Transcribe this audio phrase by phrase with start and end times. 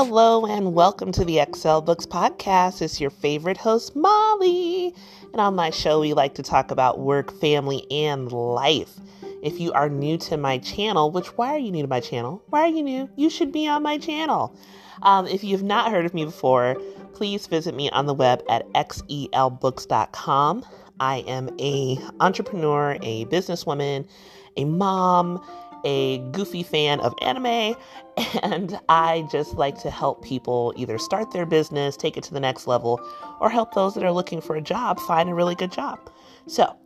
[0.00, 2.82] Hello and welcome to the Excel Books Podcast.
[2.82, 4.94] It's your favorite host, Molly.
[5.32, 9.00] And on my show, we like to talk about work, family, and life.
[9.42, 12.44] If you are new to my channel, which why are you new to my channel?
[12.50, 13.10] Why are you new?
[13.16, 14.54] You should be on my channel.
[15.02, 16.76] Um, if you have not heard of me before,
[17.12, 20.64] please visit me on the web at xelbooks.com.
[21.00, 24.06] I am a entrepreneur, a businesswoman,
[24.56, 25.44] a mom,
[25.84, 27.74] a goofy fan of anime,
[28.42, 32.40] and I just like to help people either start their business, take it to the
[32.40, 33.00] next level,
[33.40, 35.98] or help those that are looking for a job find a really good job.
[36.46, 36.76] So,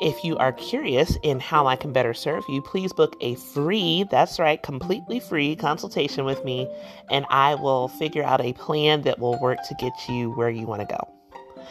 [0.00, 4.04] if you are curious in how I can better serve you, please book a free,
[4.10, 6.68] that's right, completely free consultation with me,
[7.10, 10.66] and I will figure out a plan that will work to get you where you
[10.66, 11.62] want to go.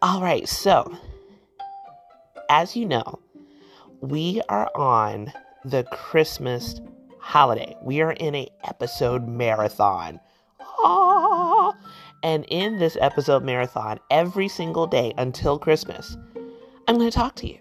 [0.00, 0.96] All right, so
[2.48, 3.20] as you know,
[4.00, 5.32] we are on
[5.70, 6.80] the Christmas
[7.18, 7.76] holiday.
[7.82, 10.20] We are in a episode marathon.
[10.60, 11.74] Ah!
[12.22, 16.16] And in this episode marathon, every single day until Christmas,
[16.86, 17.58] I'm going to talk to you.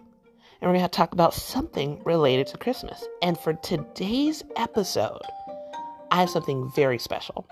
[0.61, 3.03] And we're going to talk about something related to Christmas.
[3.23, 5.21] And for today's episode,
[6.11, 7.47] I have something very special.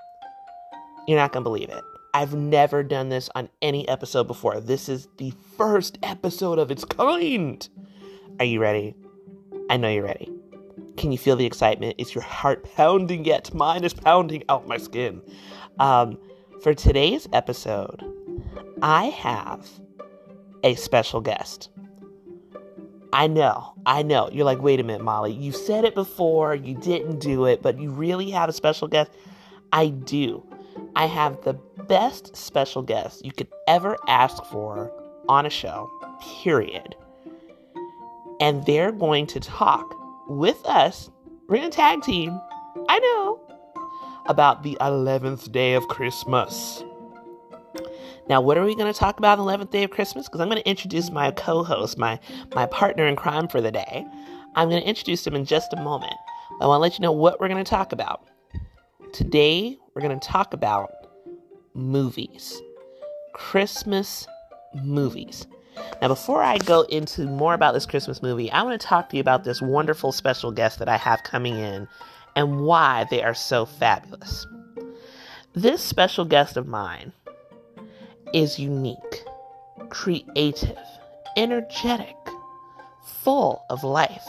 [1.08, 1.84] You're not going to believe it.
[2.14, 4.60] I've never done this on any episode before.
[4.60, 7.68] This is the first episode of its kind.
[8.38, 8.94] Are you ready?
[9.68, 10.32] I know you're ready.
[10.98, 11.96] Can you feel the excitement?
[11.98, 13.54] Is your heart pounding yet?
[13.54, 15.22] Mine is pounding out my skin.
[15.80, 16.18] Um,
[16.62, 18.04] for today's episode,
[18.82, 19.68] I have
[20.64, 21.70] a special guest.
[23.12, 24.30] I know, I know.
[24.32, 25.34] You're like, wait a minute, Molly.
[25.34, 29.12] You said it before, you didn't do it, but you really have a special guest.
[29.72, 30.44] I do.
[30.96, 31.54] I have the
[31.88, 34.92] best special guest you could ever ask for
[35.30, 35.92] on a show,
[36.44, 36.96] period.
[38.40, 39.94] And they're going to talk
[40.28, 41.10] with us.
[41.48, 42.40] We're in a tag team.
[42.90, 43.40] I know.
[44.26, 46.84] About the 11th day of Christmas.
[48.30, 50.28] Now, what are we going to talk about on the 11th day of Christmas?
[50.28, 52.20] Because I'm going to introduce my co host, my,
[52.56, 54.06] my partner in crime for the day.
[54.56, 56.16] I'm going to introduce him in just a moment.
[56.62, 58.28] I want to let you know what we're going to talk about.
[59.12, 60.92] Today, we're going to talk about
[61.74, 62.62] movies,
[63.34, 64.28] Christmas
[64.74, 65.48] movies.
[66.04, 69.16] Now, before I go into more about this Christmas movie, I want to talk to
[69.16, 71.88] you about this wonderful special guest that I have coming in
[72.36, 74.46] and why they are so fabulous.
[75.54, 77.14] This special guest of mine
[78.34, 79.24] is unique,
[79.88, 80.78] creative,
[81.38, 82.18] energetic,
[83.06, 84.28] full of life,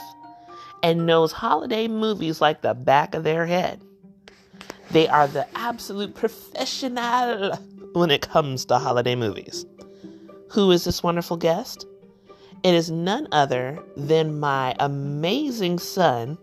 [0.81, 3.81] and knows holiday movies like the back of their head.
[4.91, 7.53] They are the absolute professional
[7.91, 9.65] when it comes to holiday movies.
[10.55, 11.85] Who is this wonderful guest?
[12.63, 16.37] It is none other than my amazing son,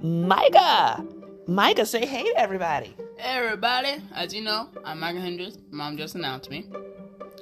[0.00, 1.04] Micah.
[1.48, 2.94] Micah, say hey to everybody.
[3.16, 5.58] Hey everybody, as you know, I'm Micah Hendricks.
[5.72, 6.66] Mom just announced me.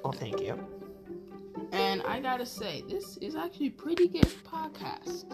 [0.03, 0.59] Oh, thank you.
[1.73, 5.25] And I gotta say, this is actually a pretty good podcast.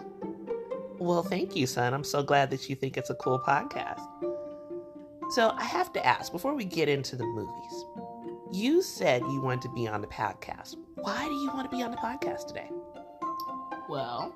[0.99, 1.93] Well, thank you, son.
[1.93, 4.05] I'm so glad that you think it's a cool podcast.
[5.29, 7.85] So, I have to ask before we get into the movies,
[8.55, 10.77] you said you wanted to be on the podcast.
[10.95, 12.69] Why do you want to be on the podcast today?
[13.89, 14.33] Well,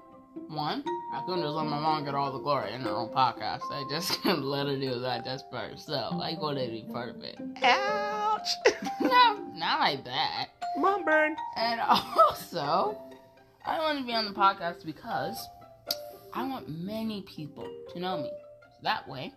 [0.49, 3.61] one, I couldn't just let my mom get all the glory in her own podcast.
[3.71, 6.21] I just couldn't let her do that just for herself.
[6.21, 7.39] I wanted to be part of it.
[7.63, 8.49] Ouch!
[9.01, 10.47] no, not like that.
[10.75, 11.37] Mom burn.
[11.55, 13.01] And also,
[13.65, 15.47] I want to be on the podcast because
[16.33, 18.29] I want many people to know me.
[18.29, 19.31] So that way,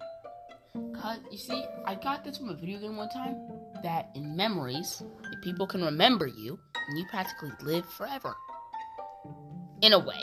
[1.00, 3.37] cause you see, I got this from a video game one time
[3.82, 8.34] that in memories, if people can remember you, and you practically live forever.
[9.82, 10.22] In a way.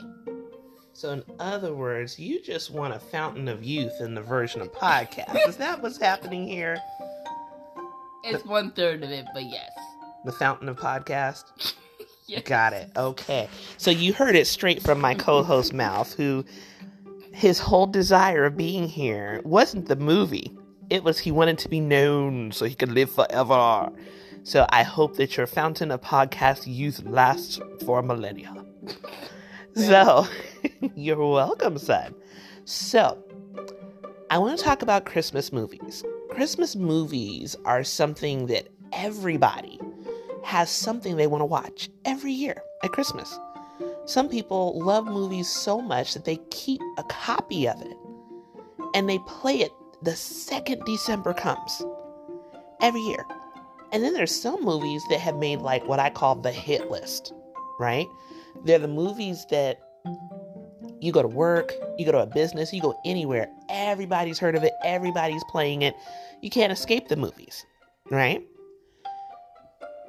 [0.94, 4.72] So, in other words, you just want a fountain of youth in the version of
[4.74, 5.48] podcast.
[5.48, 6.78] Is that what's happening here?
[8.24, 9.72] It's one third of it, but yes.
[10.26, 11.74] The fountain of podcast?
[12.28, 12.44] yes.
[12.44, 12.92] Got it.
[12.98, 13.48] Okay.
[13.78, 16.44] So, you heard it straight from my co host mouth, who
[17.34, 20.52] his whole desire of being here wasn't the movie,
[20.90, 23.92] it was he wanted to be known so he could live forever.
[24.44, 28.66] So, I hope that your fountain of podcast youth lasts for millennia.
[29.76, 30.28] So,
[30.96, 32.16] you're welcome, son.
[32.66, 33.24] So,
[34.32, 36.04] I want to talk about Christmas movies.
[36.30, 39.80] Christmas movies are something that everybody
[40.44, 43.38] has something they want to watch every year at Christmas.
[44.06, 47.98] Some people love movies so much that they keep a copy of it
[48.96, 49.72] and they play it
[50.04, 51.84] the second December comes
[52.82, 53.26] every year.
[53.92, 57.34] And then there's some movies that have made like what I call the hit list,
[57.80, 58.08] right?
[58.66, 59.80] They're the movies that
[61.02, 63.48] You go to work, you go to a business, you go anywhere.
[63.70, 65.96] Everybody's heard of it, everybody's playing it.
[66.42, 67.66] You can't escape the movies,
[68.10, 68.46] right?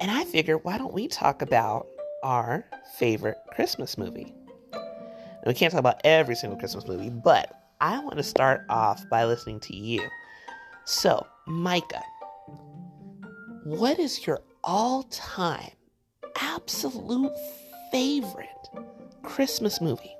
[0.01, 1.87] And I figured, why don't we talk about
[2.23, 2.65] our
[2.97, 4.33] favorite Christmas movie?
[5.45, 7.51] We can't talk about every single Christmas movie, but
[7.81, 10.07] I want to start off by listening to you.
[10.85, 12.03] So, Micah,
[13.63, 15.71] what is your all time
[16.39, 17.33] absolute
[17.91, 18.47] favorite
[19.23, 20.13] Christmas movie?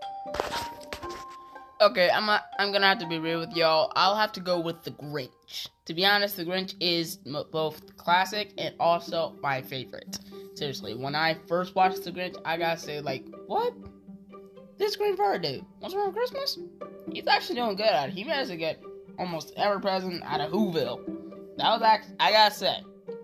[1.82, 3.92] Okay, I'm a, I'm gonna have to be real with y'all.
[3.96, 5.68] I'll have to go with The Grinch.
[5.86, 10.20] To be honest, The Grinch is m- both classic and also my favorite.
[10.56, 13.74] Seriously, when I first watched The Grinch, I gotta say, like, what?
[14.82, 16.58] This green Bird dude, what's wrong with Christmas?
[17.14, 18.16] He's actually doing good at it.
[18.16, 18.82] He managed to get
[19.20, 21.06] almost every present out of Whoville.
[21.58, 22.78] That was actually, I gotta say,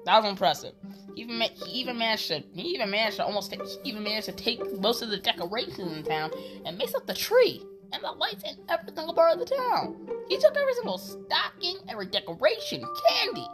[0.05, 0.75] that was impressive.
[1.15, 4.33] He even, ma- he even managed to, he even managed to almost, even managed to
[4.33, 6.29] take most of the decorations in town
[6.63, 10.07] and mix up the tree and the lights in every single part of the town.
[10.29, 13.47] He took every single stocking, every decoration, candy,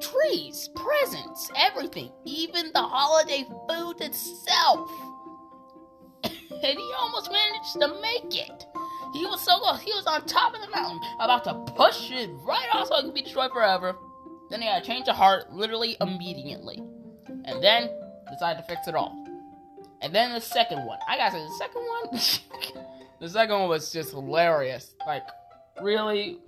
[0.00, 4.88] trees, presents, everything, even the holiday food itself.
[6.62, 8.66] And he almost managed to make it.
[9.12, 9.80] He was so close.
[9.80, 13.02] He was on top of the mountain, about to push it right off so it
[13.02, 13.96] could be destroyed forever.
[14.50, 16.82] Then he had a change of heart literally immediately.
[17.44, 17.90] And then
[18.30, 19.16] decided to fix it all.
[20.02, 20.98] And then the second one.
[21.08, 22.86] I gotta say, the second one.
[23.20, 24.94] the second one was just hilarious.
[25.06, 25.26] Like,
[25.82, 26.38] really,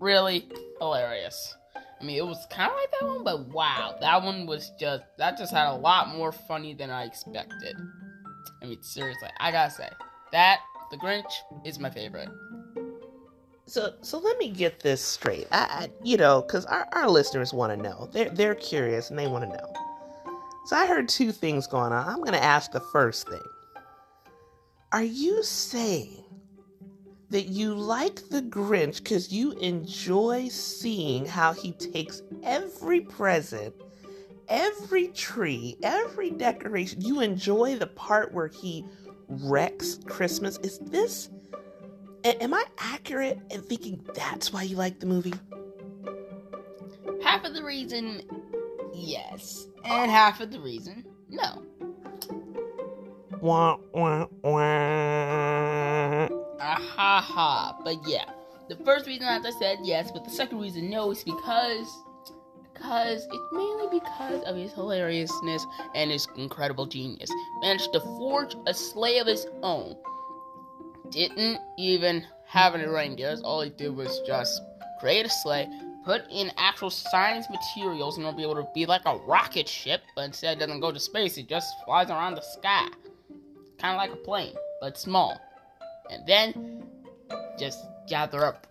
[0.00, 0.48] really
[0.78, 1.56] hilarious.
[2.00, 5.02] I mean, it was kind of like that one, but wow, that one was just
[5.18, 7.76] that just had a lot more funny than I expected.
[8.62, 9.88] I mean, seriously, I gotta say
[10.32, 10.60] that
[10.90, 11.32] the Grinch
[11.64, 12.28] is my favorite.
[13.66, 15.46] So, so let me get this straight.
[15.52, 18.08] I, I you know, because our, our listeners want to know.
[18.12, 19.72] They're they're curious and they want to know.
[20.66, 22.08] So I heard two things going on.
[22.08, 23.42] I'm to ask the first thing.
[24.92, 26.24] Are you saying
[27.30, 33.74] that you like the Grinch because you enjoy seeing how he takes every present,
[34.50, 37.00] every tree, every decoration?
[37.00, 38.84] You enjoy the part where he
[39.28, 40.58] wrecks Christmas?
[40.58, 41.30] Is this
[42.24, 45.32] am I accurate in thinking that's why you like the movie?
[47.22, 48.22] Half of the reason,
[48.92, 51.62] yes, and half of the reason, no.
[53.40, 56.28] Wah, wah, wah.
[56.62, 57.78] Ah ha ha.
[57.82, 58.26] But yeah,
[58.68, 61.86] the first reason, as I said, yes, but the second reason, no, is because
[62.80, 67.30] because it's mainly because of his hilariousness and his incredible genius.
[67.60, 69.96] Managed to forge a sleigh of his own.
[71.10, 73.42] Didn't even have any reindeers.
[73.42, 74.62] All he did was just
[74.98, 75.68] create a sleigh,
[76.04, 80.00] put in actual science materials, and it'll be able to be like a rocket ship,
[80.16, 82.88] but instead it doesn't go to space, it just flies around the sky.
[83.78, 85.38] Kind of like a plane, but small.
[86.10, 86.84] And then
[87.58, 87.78] just
[88.08, 88.66] gather up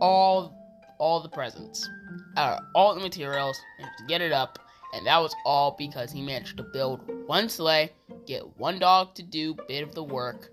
[0.00, 0.54] all
[0.98, 1.88] all the presents,
[2.38, 4.58] uh, all the materials, and to get it up.
[4.94, 7.92] And that was all because he managed to build one sleigh,
[8.26, 10.50] get one dog to do bit of the work.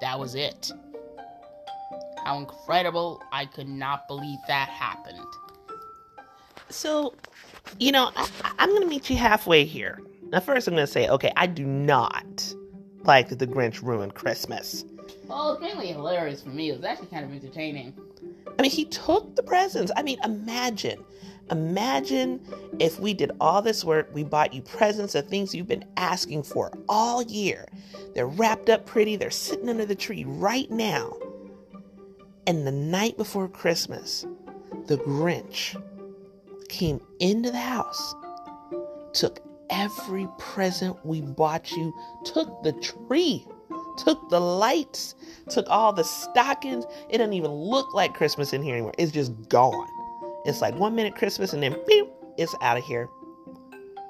[0.00, 0.72] That was it.
[2.24, 3.22] How incredible!
[3.30, 5.24] I could not believe that happened.
[6.70, 7.14] So,
[7.78, 8.28] you know, I,
[8.58, 10.00] I'm going to meet you halfway here.
[10.30, 12.54] Now, first, I'm going to say, okay, I do not
[13.04, 14.84] like that the Grinch ruined Christmas.
[15.26, 16.70] Well, it's mainly hilarious for me.
[16.70, 17.94] It was actually kind of entertaining.
[18.58, 19.92] I mean, he took the presents.
[19.96, 21.04] I mean, imagine,
[21.50, 22.40] imagine
[22.78, 26.44] if we did all this work, we bought you presents of things you've been asking
[26.44, 27.66] for all year.
[28.14, 31.16] They're wrapped up pretty, they're sitting under the tree right now.
[32.46, 34.24] And the night before Christmas,
[34.86, 35.80] the Grinch
[36.68, 38.14] came into the house,
[39.12, 39.40] took
[39.70, 41.92] every present we bought you,
[42.24, 43.46] took the tree,
[43.98, 45.14] took the lights,
[45.50, 46.84] took all the stockings.
[47.10, 48.94] It doesn't even look like Christmas in here anymore.
[48.98, 49.88] It's just gone.
[50.44, 52.06] It's like one minute Christmas and then beep,
[52.38, 53.08] it's out of here.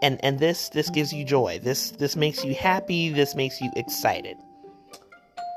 [0.03, 1.59] And and this this gives you joy.
[1.61, 3.11] This this makes you happy.
[3.11, 4.37] This makes you excited.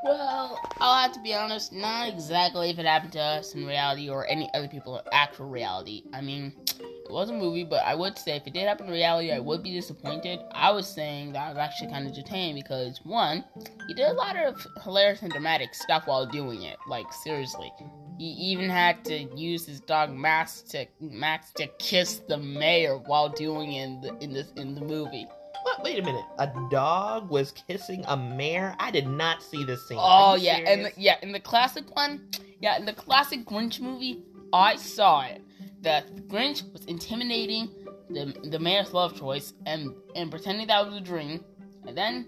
[0.03, 4.09] Well, I'll have to be honest, not exactly if it happened to us in reality
[4.09, 6.03] or any other people in actual reality.
[6.11, 8.91] I mean, it was a movie, but I would say if it did happen in
[8.93, 10.39] reality, I would be disappointed.
[10.51, 13.43] I was saying that I was actually kind of entertaining because, one,
[13.88, 16.77] he did a lot of hilarious and dramatic stuff while doing it.
[16.88, 17.71] Like, seriously.
[18.17, 23.29] He even had to use his dog Max to Max to kiss the mayor while
[23.29, 25.25] doing it in the in this in the movie.
[25.63, 25.83] What?
[25.83, 26.25] Wait a minute.
[26.38, 28.75] A dog was kissing a mare.
[28.79, 29.97] I did not see this scene.
[30.00, 32.29] Oh yeah, and the, yeah, in the classic one,
[32.61, 34.23] yeah, in the classic Grinch movie,
[34.53, 35.41] I saw it.
[35.81, 37.69] That Grinch was intimidating
[38.09, 41.43] the the mayor's love choice and and pretending that was a dream,
[41.88, 42.27] and then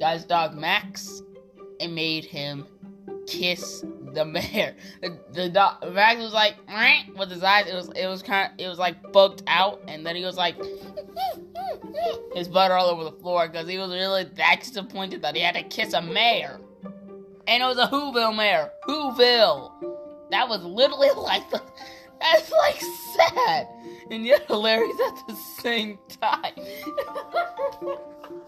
[0.00, 1.22] got his dog Max
[1.80, 2.66] and made him
[3.26, 4.74] kiss the mayor.
[5.02, 6.56] The, the dog Max was like
[7.16, 7.66] with his eyes.
[7.66, 10.36] It was it was kind of it was like bugged out, and then he was
[10.36, 10.56] like
[12.34, 15.54] his butt all over the floor because he was really that disappointed that he had
[15.54, 16.60] to kiss a mayor,
[17.46, 18.70] and it was a Whoville mayor.
[18.88, 19.72] Whoville.
[20.30, 21.62] That was literally like the.
[22.20, 22.80] That's like
[23.16, 23.68] sad
[24.10, 26.54] and yet hilarious at the same time.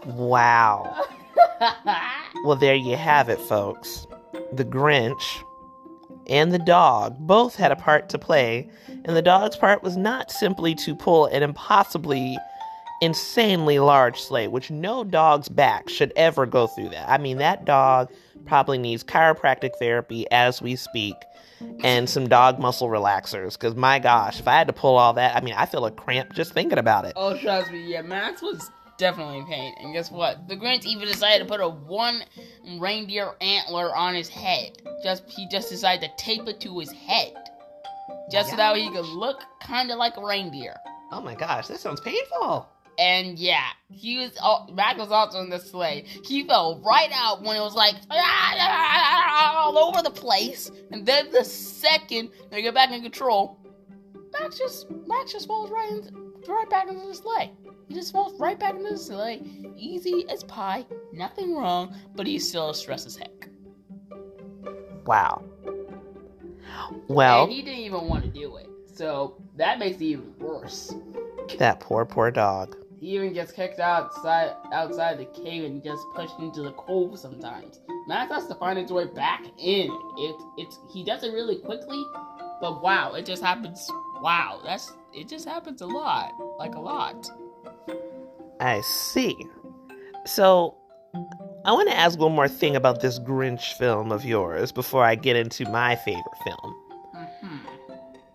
[0.05, 1.05] wow.
[2.43, 4.07] well, there you have it, folks.
[4.53, 5.43] The Grinch
[6.27, 10.31] and the dog both had a part to play, and the dog's part was not
[10.31, 12.37] simply to pull an impossibly
[13.01, 17.07] insanely large sleigh, which no dog's back should ever go through that.
[17.09, 18.11] I mean, that dog
[18.45, 21.15] probably needs chiropractic therapy as we speak
[21.83, 23.53] and some dog muscle relaxers.
[23.53, 25.91] Because my gosh, if I had to pull all that, I mean, I feel a
[25.91, 27.13] cramp just thinking about it.
[27.15, 29.73] Oh, trust me, yeah, Max was definitely in pain.
[29.79, 30.47] And guess what?
[30.47, 32.23] The Grinch even decided to put a one
[32.79, 34.81] reindeer antler on his head.
[35.03, 37.33] Just he just decided to tape it to his head,
[38.31, 40.75] just so that he could look kind of like a reindeer.
[41.11, 42.67] Oh my gosh, that sounds painful.
[42.97, 44.31] And yeah, he was.
[44.41, 46.05] Oh, Max was also in the sleigh.
[46.23, 50.71] He fell right out when it was like all over the place.
[50.91, 53.59] And then the second they get back in control,
[54.39, 57.51] Max just Max just falls right in, right back into the sleigh.
[57.87, 59.41] He just falls right back into the sleigh,
[59.77, 63.47] easy as pie, nothing wrong, but he's still stressed as heck.
[65.05, 65.43] Wow.
[67.07, 70.93] Well, and he didn't even want to do it, so that makes it even worse.
[71.59, 72.75] That poor, poor dog.
[72.99, 77.79] He even gets kicked outside outside the cave and gets pushed into the cove sometimes.
[78.07, 79.91] Max has to find his way back in.
[80.17, 82.03] It it's he does it really quickly,
[82.59, 83.87] but wow, it just happens.
[84.21, 87.29] Wow, that's it just happens a lot, like a lot.
[88.59, 89.35] I see.
[90.25, 90.75] So,
[91.65, 95.15] I want to ask one more thing about this Grinch film of yours before I
[95.15, 96.75] get into my favorite film.
[97.15, 97.57] Mm-hmm.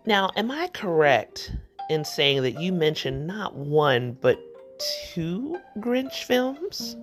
[0.06, 1.52] Now, am I correct
[1.90, 4.38] in saying that you mentioned not one but
[5.12, 6.96] two Grinch films?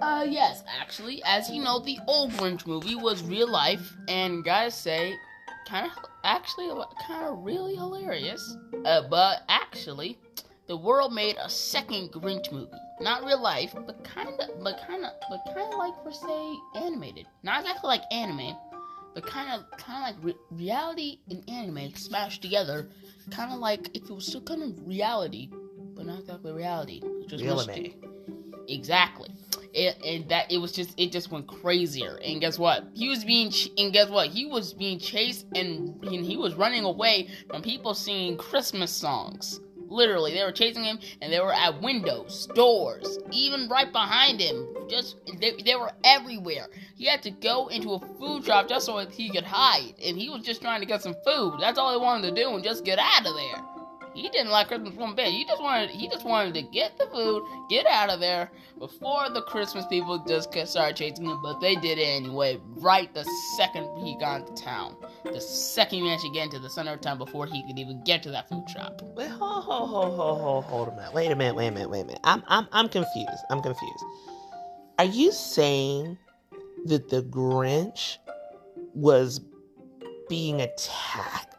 [0.00, 1.22] Uh, yes, actually.
[1.24, 5.14] As you know, the old Grinch movie was real life, and guys say,
[5.68, 5.92] kind of,
[6.24, 6.68] actually,
[7.06, 8.56] kind of really hilarious.
[8.84, 10.18] Uh, but actually,
[10.66, 12.70] the world made a second Grinch movie.
[13.00, 16.54] Not real life, but kind of, but kind of, but kind of like per se
[16.76, 17.26] animated.
[17.42, 18.56] Not exactly like anime,
[19.14, 22.88] but kind of, kind of like re- reality and anime smashed together.
[23.30, 25.50] Kind of like if it was still kind of reality,
[26.00, 27.02] but not exactly reality.
[27.28, 27.94] Just reality.
[28.68, 29.28] Exactly.
[29.74, 32.18] It, it, that it was just it just went crazier.
[32.24, 32.84] And guess what?
[32.94, 34.28] He was being ch- and guess what?
[34.28, 39.60] He was being chased and, and he was running away from people singing christmas songs.
[39.88, 44.66] Literally they were chasing him and they were at windows doors even right behind him.
[44.88, 46.68] Just they, they were everywhere.
[46.94, 49.94] He had to go into a food shop just so he could hide.
[50.02, 51.58] And he was just trying to get some food.
[51.60, 53.79] That's all he wanted to do and just get out of there
[54.14, 55.28] he didn't like Christmas one bit.
[55.28, 59.30] He just wanted he just wanted to get the food, get out of there before
[59.30, 61.40] the Christmas people just started chasing him.
[61.42, 62.60] But they did it anyway.
[62.76, 63.24] Right the
[63.56, 67.00] second he got into town, the second he managed to get into the center of
[67.00, 69.00] town before he could even get to that food shop.
[69.16, 71.14] Wait, hold, hold, hold, hold, hold, hold a minute.
[71.14, 71.54] Wait a minute.
[71.54, 71.90] Wait a minute.
[71.90, 72.20] Wait a minute.
[72.24, 73.44] I'm I'm I'm confused.
[73.50, 74.04] I'm confused.
[74.98, 76.18] Are you saying
[76.86, 78.18] that the Grinch
[78.94, 79.40] was
[80.28, 81.49] being attacked?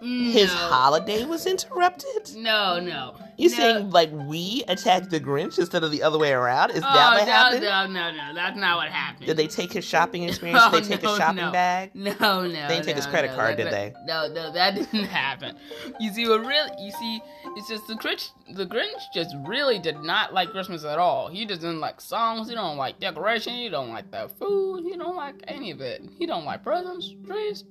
[0.00, 0.30] No.
[0.30, 2.36] His holiday was interrupted?
[2.36, 3.14] No, no.
[3.36, 3.56] You no.
[3.56, 6.70] saying like we attacked the Grinch instead of the other way around?
[6.70, 7.62] Is oh, that what no, happened?
[7.62, 9.26] No, no, no, that's not what happened.
[9.26, 10.62] Did they take his shopping experience?
[10.64, 11.52] Oh, did they oh, take no, his shopping no.
[11.52, 11.90] bag?
[11.94, 12.48] No, no.
[12.48, 13.94] They didn't take his credit card, did they?
[14.06, 15.56] No, no, that didn't happen.
[16.00, 16.70] You see, what really?
[16.80, 17.20] You see,
[17.56, 18.30] it's just the Grinch.
[18.54, 21.28] The Grinch just really did not like Christmas at all.
[21.28, 22.48] He doesn't like songs.
[22.48, 23.54] He don't like decoration.
[23.54, 24.84] He don't like the food.
[24.84, 26.02] He don't like any of it.
[26.18, 27.64] He don't like presents, trees,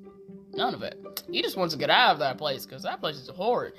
[0.53, 1.23] None of it.
[1.29, 3.73] He just wants to get out of that place because that place is a horrid.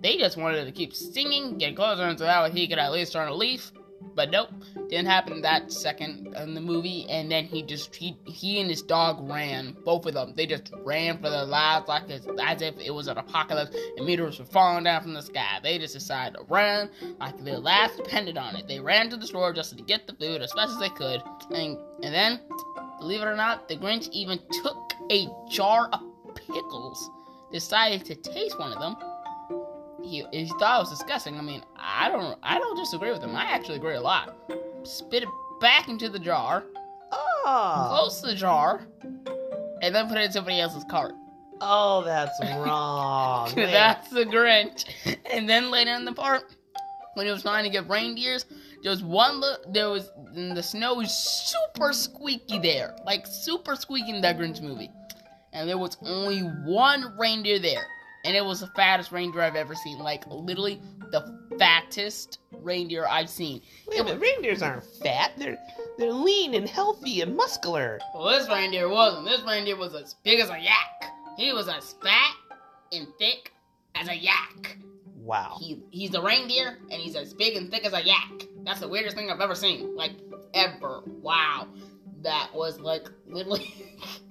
[0.00, 3.12] They just wanted to keep singing, get closer into that way he could at least
[3.12, 3.72] turn a leaf.
[4.14, 4.48] But nope,
[4.88, 7.06] didn't happen that second in the movie.
[7.08, 10.32] And then he just he he and his dog ran, both of them.
[10.36, 14.06] They just ran for their lives like as, as if it was an apocalypse and
[14.06, 15.60] meteors were falling down from the sky.
[15.62, 18.66] They just decided to run like their lives depended on it.
[18.66, 21.22] They ran to the store just to get the food as fast as they could.
[21.52, 22.40] And and then,
[22.98, 26.00] believe it or not, the Grinch even took a jar of
[26.52, 27.10] pickles,
[27.52, 28.96] decided to taste one of them.
[30.02, 31.36] He, he thought it was disgusting.
[31.38, 33.34] I mean, I don't, I don't disagree with him.
[33.36, 34.34] I actually agree a lot.
[34.84, 35.28] Spit it
[35.60, 36.64] back into the jar,
[37.12, 37.86] Oh.
[37.90, 38.86] close the jar,
[39.82, 41.12] and then put it in somebody else's cart.
[41.62, 43.52] Oh, that's wrong.
[43.54, 44.86] That's the Grinch.
[45.30, 46.44] And then later in the part,
[47.14, 48.46] when he was trying to get reindeers,
[48.82, 49.60] there was one look.
[49.70, 54.62] There was and the snow was super squeaky there, like super squeaky in that Grinch
[54.62, 54.88] movie,
[55.52, 57.86] and there was only one reindeer there,
[58.24, 59.98] and it was the fattest reindeer I've ever seen.
[59.98, 60.80] Like literally
[61.10, 63.62] the fattest reindeer I've seen.
[63.88, 65.32] Wait minute, reindeers aren't fat.
[65.36, 65.58] They're
[65.98, 67.98] they're lean and healthy and muscular.
[68.14, 69.26] Well, this reindeer wasn't.
[69.26, 71.12] This reindeer was as big as a yak.
[71.36, 72.34] He was as fat
[72.92, 73.52] and thick
[73.94, 74.78] as a yak.
[75.16, 75.56] Wow.
[75.60, 78.46] He he's a reindeer and he's as big and thick as a yak.
[78.64, 79.96] That's the weirdest thing I've ever seen.
[79.96, 80.12] Like
[80.54, 81.02] ever.
[81.06, 81.68] Wow.
[82.22, 83.74] That was like literally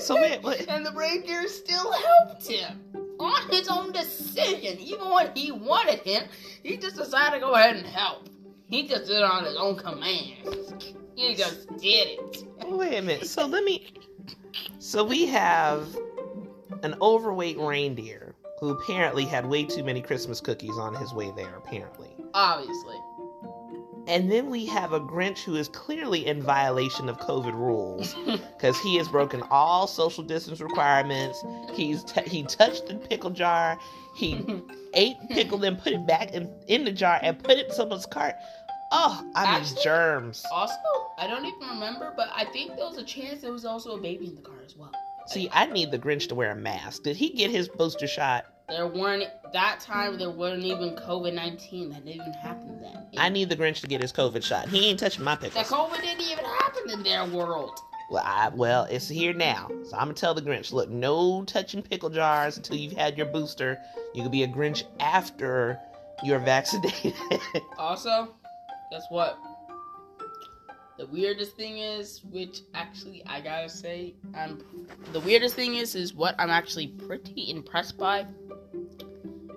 [0.00, 0.60] So wait, what?
[0.68, 2.80] And the reindeer still helped him.
[3.20, 4.78] On his own decision.
[4.80, 6.24] Even when he wanted him,
[6.62, 8.28] he just decided to go ahead and help.
[8.68, 10.56] He just did it on his own command.
[11.14, 12.44] He just did it.
[12.66, 13.26] Wait a minute.
[13.26, 13.86] So let me.
[14.78, 15.96] So we have
[16.82, 21.54] an overweight reindeer who apparently had way too many Christmas cookies on his way there.
[21.56, 22.10] Apparently.
[22.34, 22.96] Obviously.
[24.06, 28.78] And then we have a Grinch who is clearly in violation of COVID rules because
[28.80, 31.42] he has broken all social distance requirements.
[31.72, 33.78] He's t- he touched the pickle jar.
[34.14, 34.44] He
[34.94, 38.06] ate pickle, then put it back in, in the jar and put it in someone's
[38.06, 38.34] cart.
[38.92, 40.44] Oh, I mean Actually- germs.
[40.52, 40.74] Also,
[41.18, 44.00] I don't even remember, but I think there was a chance there was also a
[44.00, 44.92] baby in the car as well.
[45.26, 47.04] See, I need the Grinch to wear a mask.
[47.04, 48.44] Did he get his booster shot?
[48.68, 50.18] There weren't that time.
[50.18, 51.90] There wasn't even COVID nineteen.
[51.90, 53.06] That didn't even happen then.
[53.18, 54.68] I need the Grinch to get his COVID shot.
[54.68, 55.68] He ain't touching my pickles.
[55.68, 55.74] the.
[55.74, 57.78] COVID didn't even happen in their world.
[58.10, 59.68] Well, I, well, it's here now.
[59.84, 63.26] So I'm gonna tell the Grinch, look, no touching pickle jars until you've had your
[63.26, 63.78] booster.
[64.14, 65.78] You can be a Grinch after
[66.22, 67.14] you're vaccinated.
[67.78, 68.34] Also,
[68.90, 69.38] guess what?
[70.96, 74.62] The weirdest thing is, which actually I gotta say, I'm
[75.12, 78.26] the weirdest thing is, is what I'm actually pretty impressed by,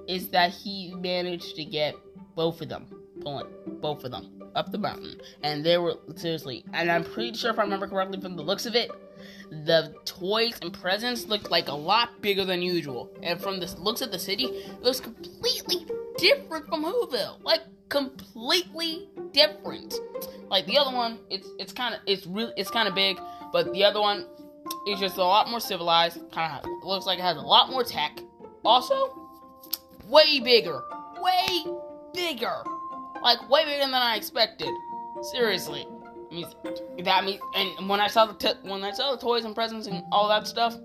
[0.08, 1.96] is that he managed to get
[2.36, 2.88] both of them,
[3.22, 3.48] pulling
[3.82, 7.60] both of them up the mountain, and they were seriously, and I'm pretty sure if
[7.60, 8.90] I remember correctly from the looks of it,
[9.52, 14.02] the toys and presents looked like a lot bigger than usual, and from the looks
[14.02, 15.86] of the city, it looks completely
[16.18, 19.94] different from Whoville, like completely different.
[20.50, 23.20] Like the other one, it's it's kind of it's really it's kind of big,
[23.52, 24.26] but the other one
[24.88, 26.20] is just a lot more civilized.
[26.32, 28.20] Kind of looks like it has a lot more tech.
[28.64, 29.30] Also,
[30.08, 30.82] way bigger,
[31.22, 31.66] way
[32.14, 32.64] bigger,
[33.22, 34.70] like way bigger than I expected.
[35.34, 35.86] Seriously,
[36.32, 36.46] I mean,
[37.04, 39.88] that means and when I saw the t- when I saw the toys and presents
[39.88, 40.76] and all that stuff,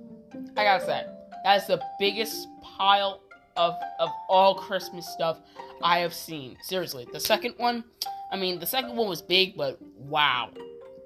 [0.57, 1.05] I gotta say
[1.45, 3.21] that's the biggest pile
[3.57, 5.41] of of all Christmas stuff
[5.83, 6.57] I have seen.
[6.63, 7.85] Seriously, the second one,
[8.31, 10.51] I mean, the second one was big, but wow,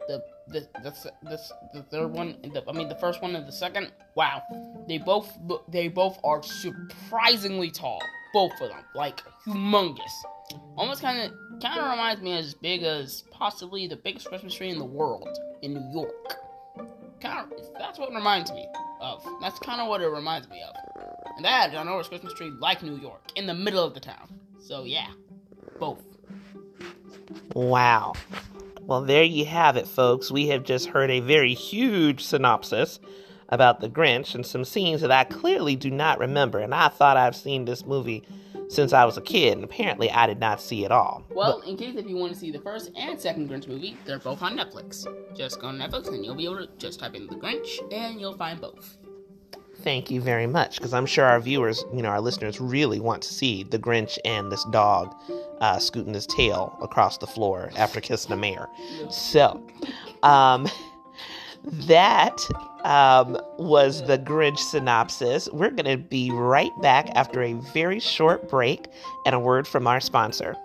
[0.09, 1.40] the the the the,
[1.74, 4.42] the third one, the, I mean, the first one and the second, wow,
[4.88, 5.37] they both
[5.68, 8.00] they both are surprisingly tall,
[8.32, 9.98] both of them, like humongous.
[10.76, 14.68] Almost kind of kind of reminds me as big as possibly the biggest Christmas tree
[14.68, 16.37] in the world in New York.
[17.20, 18.68] Kind of, that's what it reminds me
[19.00, 19.26] of.
[19.40, 20.86] That's kind of what it reminds me of.
[21.37, 24.01] And that had a ginormous Christmas tree like New York in the middle of the
[24.01, 24.40] town.
[24.59, 25.09] So yeah,
[25.79, 26.03] both.
[27.55, 28.14] wow.
[28.81, 30.31] Well, there you have it, folks.
[30.31, 33.01] We have just heard a very huge synopsis
[33.49, 36.61] about the Grinch and some scenes that I clearly do not remember.
[36.61, 38.25] And I thought I've seen this movie
[38.68, 41.25] since I was a kid, and apparently I did not see it all.
[41.31, 44.18] Well, in case if you want to see the first and second Grinch movie, they're
[44.18, 45.07] both on Netflix.
[45.37, 48.20] Just go on Netflix and you'll be able to just type in the Grinch and
[48.20, 48.96] you'll find both.
[49.87, 53.22] Thank you very much, because I'm sure our viewers, you know, our listeners really want
[53.22, 55.14] to see the Grinch and this dog
[55.61, 58.68] uh, scooting his tail across the floor after kissing a mayor.
[59.11, 59.64] So,
[60.25, 60.68] um,
[61.62, 62.37] that
[62.83, 65.49] um, was the Grinch synopsis.
[65.53, 68.88] We're going to be right back after a very short break
[69.25, 70.57] and a word from our sponsor.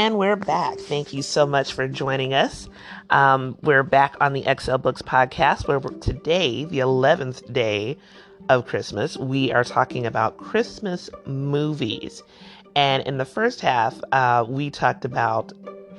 [0.00, 0.78] And we're back.
[0.78, 2.70] Thank you so much for joining us.
[3.10, 7.98] Um, we're back on the XL Books podcast, where today, the 11th day
[8.48, 12.22] of Christmas, we are talking about Christmas movies.
[12.74, 15.52] And in the first half, uh, we talked about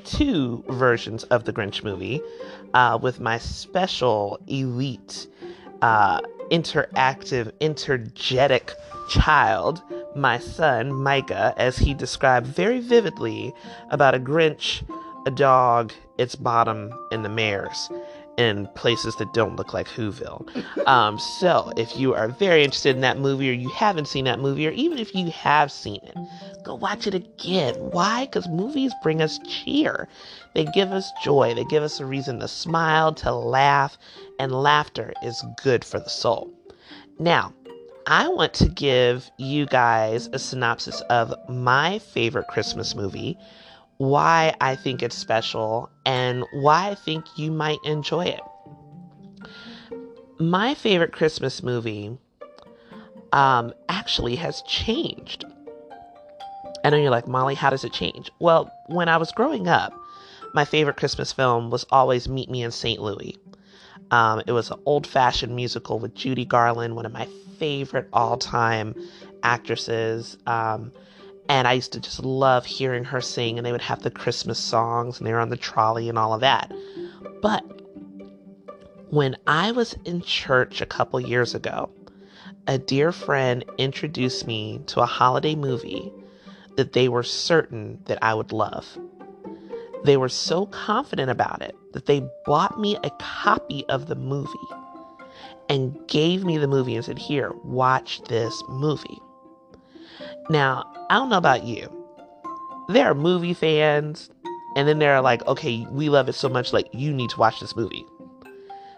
[0.04, 2.22] two versions of the Grinch movie
[2.74, 5.28] uh, with my special elite
[5.84, 8.74] uh, interactive, energetic
[9.10, 9.84] child,
[10.16, 13.54] my son Micah, as he described very vividly
[13.90, 14.84] about a Grinch,
[15.26, 17.90] a dog, its bottom, and the mares
[18.38, 20.48] in places that don't look like Whoville.
[20.88, 24.40] Um, so, if you are very interested in that movie, or you haven't seen that
[24.40, 26.18] movie, or even if you have seen it,
[26.64, 27.76] go watch it again.
[27.76, 28.26] Why?
[28.26, 30.08] Because movies bring us cheer.
[30.56, 31.54] They give us joy.
[31.54, 33.98] They give us a reason to smile, to laugh,
[34.40, 36.52] and laughter is good for the soul.
[37.20, 37.54] Now,
[38.08, 43.38] I want to give you guys a synopsis of my favorite Christmas movie,
[43.98, 48.42] why I think it's special, and why I think you might enjoy it.
[50.40, 52.18] My favorite Christmas movie
[53.32, 55.46] um, actually has changed.
[56.84, 58.32] I know you're like, Molly, how does it change?
[58.40, 59.94] Well, when I was growing up,
[60.54, 63.00] my favorite Christmas film was always Meet Me in St.
[63.00, 63.38] Louis.
[64.12, 68.38] Um, it was an old fashioned musical with Judy Garland, one of my favorite all
[68.38, 68.94] time
[69.42, 70.38] actresses.
[70.46, 70.92] Um,
[71.50, 74.60] and I used to just love hearing her sing, and they would have the Christmas
[74.60, 76.72] songs, and they were on the trolley and all of that.
[77.42, 77.64] But
[79.10, 81.90] when I was in church a couple years ago,
[82.68, 86.12] a dear friend introduced me to a holiday movie
[86.78, 88.98] that they were certain that I would love.
[90.04, 94.50] They were so confident about it that they bought me a copy of the movie
[95.70, 99.20] and gave me the movie and said, Here, watch this movie.
[100.50, 101.90] Now, I don't know about you.
[102.90, 104.30] There are movie fans,
[104.76, 107.60] and then they're like, okay, we love it so much, like, you need to watch
[107.60, 108.06] this movie.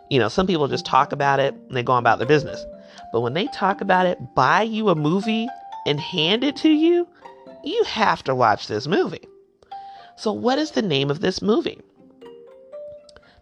[0.10, 2.63] You know, some people just talk about it and they go on about their business.
[3.12, 5.48] But when they talk about it, buy you a movie
[5.86, 7.08] and hand it to you,
[7.63, 9.26] you have to watch this movie.
[10.15, 11.82] So, what is the name of this movie?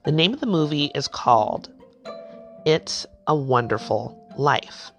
[0.04, 1.70] The name of the movie is called
[2.66, 4.92] It's a Wonderful Life.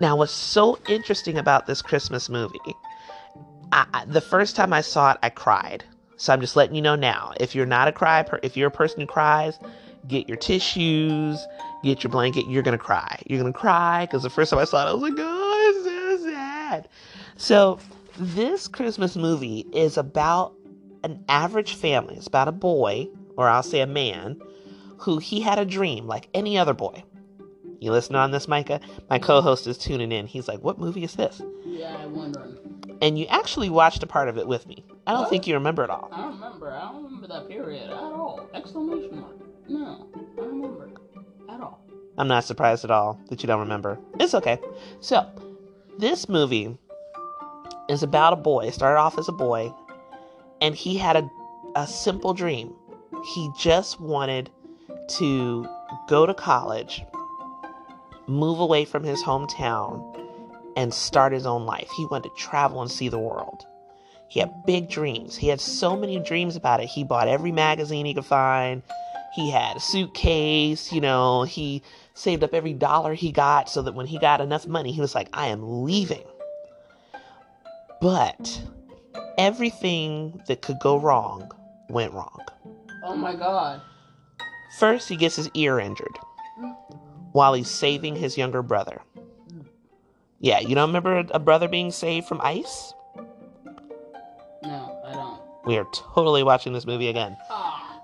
[0.00, 2.58] Now, what's so interesting about this Christmas movie,
[3.72, 5.84] I, the first time I saw it, I cried.
[6.16, 7.32] So I'm just letting you know now.
[7.40, 9.58] If you're not a cry, if you're a person who cries,
[10.08, 11.38] get your tissues,
[11.82, 12.46] get your blanket.
[12.48, 13.22] You're gonna cry.
[13.26, 16.22] You're gonna cry because the first time I saw it, I was like, oh, it's
[16.22, 16.88] so sad.
[17.36, 17.78] So
[18.18, 20.54] this Christmas movie is about
[21.04, 22.16] an average family.
[22.16, 24.40] It's about a boy, or I'll say a man,
[24.98, 27.02] who he had a dream like any other boy.
[27.80, 28.80] You listening on this, Micah?
[29.10, 30.26] My co-host is tuning in.
[30.26, 32.56] He's like, "What movie is this?" Yeah, I'm wondering.
[33.02, 34.82] And you actually watched a part of it with me.
[35.06, 35.30] I don't What?
[35.30, 36.08] think you remember it all.
[36.10, 36.72] I don't remember.
[36.72, 38.48] I don't remember that period at all.
[38.54, 39.36] Exclamation mark.
[39.68, 40.90] No, I don't remember
[41.50, 41.80] at all.
[42.16, 43.98] I'm not surprised at all that you don't remember.
[44.18, 44.58] It's okay.
[45.00, 45.28] So,
[45.98, 46.78] this movie
[47.88, 48.66] is about a boy.
[48.66, 49.72] It started off as a boy,
[50.60, 51.30] and he had a,
[51.74, 52.74] a simple dream.
[53.34, 54.50] He just wanted
[55.18, 55.68] to
[56.08, 57.02] go to college,
[58.26, 60.14] move away from his hometown,
[60.76, 61.88] and start his own life.
[61.96, 63.64] He wanted to travel and see the world.
[64.28, 65.36] He had big dreams.
[65.36, 66.86] He had so many dreams about it.
[66.86, 68.82] He bought every magazine he could find.
[69.34, 71.82] He had a suitcase, you know, he
[72.14, 75.14] saved up every dollar he got so that when he got enough money, he was
[75.14, 76.24] like, I am leaving.
[78.00, 78.62] But
[79.38, 81.50] everything that could go wrong
[81.88, 82.40] went wrong.
[83.04, 83.80] Oh my god.
[84.78, 86.18] First, he gets his ear injured
[87.32, 89.00] while he's saving his younger brother.
[90.40, 92.92] Yeah, you don't remember a brother being saved from ice?
[94.62, 95.40] No, I don't.
[95.64, 97.36] We are totally watching this movie again.
[97.50, 98.00] Ah.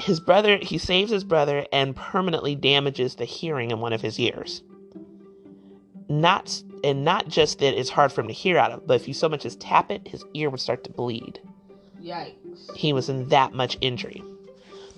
[0.00, 4.18] His brother, he saves his brother and permanently damages the hearing in one of his
[4.18, 4.62] ears.
[6.08, 9.08] Not and not just that it's hard for him to hear out of, but if
[9.08, 11.40] you so much as tap it, his ear would start to bleed.
[12.02, 12.74] Yikes.
[12.74, 14.22] He was in that much injury.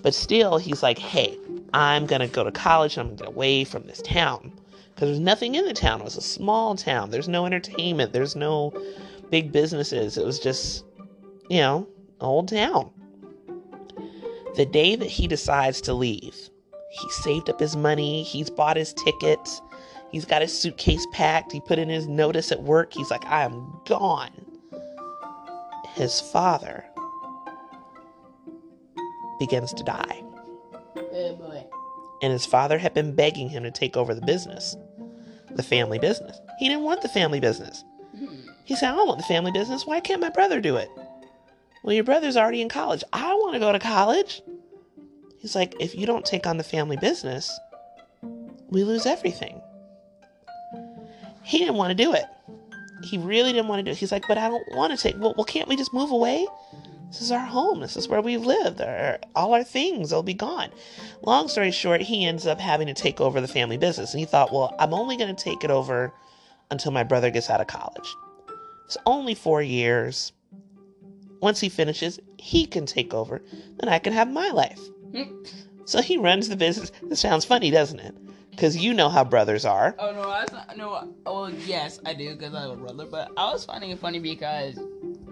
[0.01, 1.37] But still, he's like, hey,
[1.73, 2.97] I'm going to go to college.
[2.97, 4.51] and I'm going to get away from this town.
[4.93, 6.01] Because there's nothing in the town.
[6.01, 7.09] It was a small town.
[7.09, 8.13] There's no entertainment.
[8.13, 8.71] There's no
[9.29, 10.17] big businesses.
[10.17, 10.85] It was just,
[11.49, 11.87] you know,
[12.21, 12.91] old town.
[14.55, 16.49] The day that he decides to leave,
[16.91, 18.23] he saved up his money.
[18.23, 19.61] He's bought his tickets.
[20.15, 21.51] He's got his suitcase packed.
[21.51, 22.93] He put in his notice at work.
[22.93, 24.31] He's like, I am gone.
[25.95, 26.85] His father
[29.39, 30.23] begins to die.
[30.95, 31.65] Oh boy.
[32.21, 34.77] And his father had been begging him to take over the business,
[35.51, 36.39] the family business.
[36.59, 37.83] He didn't want the family business.
[38.17, 38.37] Hmm.
[38.63, 39.85] He said, I don't want the family business.
[39.85, 40.87] Why can't my brother do it?
[41.83, 43.03] Well, your brother's already in college.
[43.11, 44.41] I want to go to college.
[45.39, 47.59] He's like, if you don't take on the family business,
[48.69, 49.61] we lose everything.
[51.45, 52.25] He didn't want to do it.
[53.03, 53.97] He really didn't want to do it.
[53.97, 55.15] He's like, but I don't want to take.
[55.19, 56.45] Well, well, can't we just move away?
[57.07, 57.81] This is our home.
[57.81, 58.81] This is where we've lived.
[58.81, 60.69] Our, all our things will be gone.
[61.21, 64.13] Long story short, he ends up having to take over the family business.
[64.13, 66.11] And he thought, well, I'm only going to take it over
[66.71, 68.15] until my brother gets out of college.
[68.85, 70.33] It's only four years.
[71.41, 73.41] Once he finishes, he can take over.
[73.79, 74.79] Then I can have my life.
[75.11, 75.43] Hmm.
[75.85, 76.91] So he runs the business.
[77.03, 78.15] This sounds funny, doesn't it?
[78.55, 79.95] Because you know how brothers are.
[79.99, 81.13] Oh no, that's not, no.
[81.25, 83.05] Well, yes, I do because I have a brother.
[83.05, 84.75] But I was finding it funny because,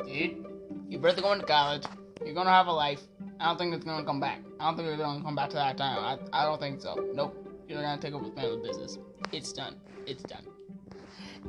[0.06, 0.46] dude,
[0.90, 1.84] your brother going to college,
[2.26, 3.02] you're gonna have a life.
[3.40, 4.40] I don't think it's gonna come back.
[4.60, 6.20] I don't think it's gonna come back to that time.
[6.34, 6.96] I, I don't think so.
[7.14, 7.40] Nope.
[7.68, 8.98] You're gonna take over the family business.
[9.32, 9.76] It's done.
[10.06, 10.44] It's done.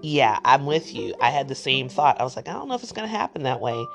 [0.00, 1.14] Yeah, I'm with you.
[1.20, 2.20] I had the same thought.
[2.20, 3.86] I was like, I don't know if it's going to happen that way.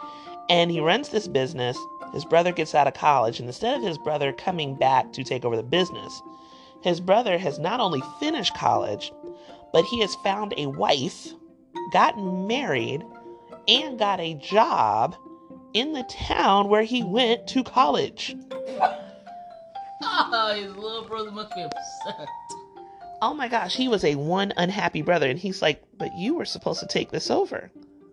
[0.50, 1.78] And he runs this business.
[2.13, 5.46] His brother gets out of college, and instead of his brother coming back to take
[5.46, 6.22] over the business,
[6.82, 9.12] his brother has not only finished college,
[9.74, 11.30] but he has found a wife,
[11.92, 13.04] gotten married,
[13.68, 15.15] and got a job
[15.74, 18.36] in the town where he went to college.
[20.02, 22.28] Oh, his little brother must be upset.
[23.22, 26.46] Oh my gosh, he was a one unhappy brother, and he's like, But you were
[26.46, 27.70] supposed to take this over.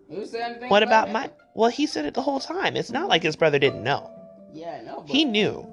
[0.09, 0.69] Who said anything?
[0.69, 1.29] What about my.
[1.53, 2.75] Well, he said it the whole time.
[2.75, 4.11] It's not like his brother didn't know.
[4.53, 5.01] Yeah, I know.
[5.01, 5.09] But...
[5.15, 5.67] He knew,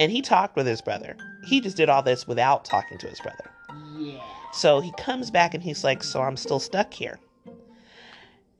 [0.00, 1.16] and he talked with his brother.
[1.44, 3.50] He just did all this without talking to his brother.
[3.96, 4.20] Yeah.
[4.52, 7.18] So he comes back and he's like, So I'm still stuck here.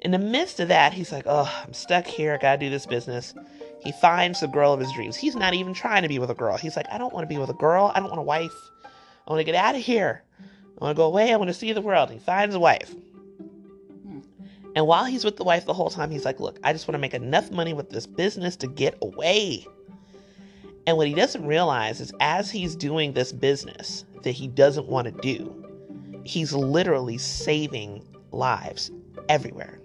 [0.00, 2.34] In the midst of that, he's like, Oh, I'm stuck here.
[2.34, 3.34] I gotta do this business.
[3.80, 5.16] He finds the girl of his dreams.
[5.16, 6.56] He's not even trying to be with a girl.
[6.56, 7.92] He's like, I don't want to be with a girl.
[7.94, 8.54] I don't want a wife.
[8.84, 10.24] I want to get out of here.
[10.40, 11.32] I want to go away.
[11.32, 12.10] I want to see the world.
[12.10, 12.94] He finds a wife.
[14.74, 16.94] And while he's with the wife the whole time, he's like, Look, I just want
[16.94, 19.66] to make enough money with this business to get away.
[20.88, 25.04] And what he doesn't realize is as he's doing this business that he doesn't want
[25.04, 25.66] to do,
[26.24, 28.90] he's literally saving lives
[29.28, 29.80] everywhere.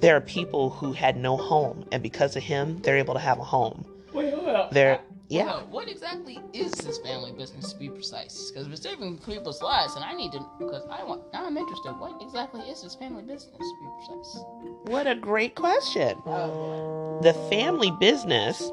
[0.00, 3.38] There are people who had no home, and because of him, they're able to have
[3.38, 3.84] a home.
[4.12, 4.72] Wait, hold up.
[4.72, 5.44] They're Uh, yeah.
[5.44, 5.68] hold up.
[5.68, 8.50] What exactly is this family business to be precise?
[8.50, 10.44] Because we're saving people's lives, and I need to.
[10.58, 11.22] Because I want.
[11.32, 11.92] Now I'm interested.
[11.92, 14.44] What exactly is this family business to be precise?
[14.86, 16.20] What a great question.
[16.26, 17.20] Oh.
[17.22, 18.72] The family business.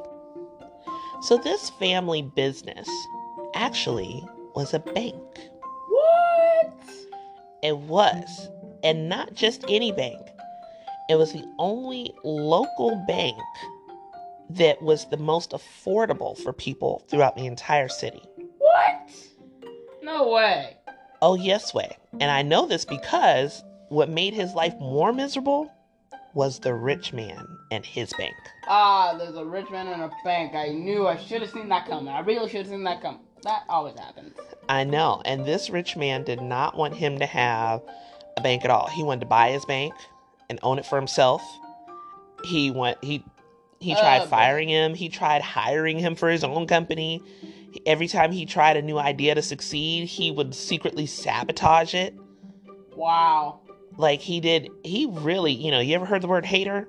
[1.19, 2.88] So, this family business
[3.56, 4.23] actually
[4.56, 5.15] was a bank.
[5.89, 6.73] What?
[7.63, 8.49] It was.
[8.84, 10.21] And not just any bank,
[11.10, 13.36] it was the only local bank
[14.51, 18.21] that was the most affordable for people throughout the entire city.
[18.60, 19.10] What?
[20.03, 20.77] No way.
[21.21, 21.97] Oh, yes, way.
[22.19, 25.71] And I know this because what made his life more miserable
[26.34, 28.36] was the rich man and his bank.
[28.68, 30.54] Ah, there's a rich man and a bank.
[30.56, 31.08] I knew.
[31.08, 32.10] I should have seen that coming.
[32.10, 33.22] I really should have seen that coming.
[33.44, 34.36] That always happens.
[34.70, 35.22] I know.
[35.26, 37.82] And this rich man did not want him to have
[38.36, 38.88] a bank at all.
[38.88, 39.94] He wanted to buy his bank
[40.50, 41.42] and own it for himself.
[42.44, 43.24] He went he
[43.80, 44.26] he tried boy.
[44.26, 44.94] firing him.
[44.94, 47.22] He tried hiring him for his own company.
[47.86, 52.16] Every time he tried a new idea to succeed, he would secretly sabotage it.
[52.96, 53.60] Wow.
[53.97, 56.88] Like he did he really, you know, you ever heard the word hater?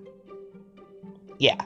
[1.38, 1.60] Yeah.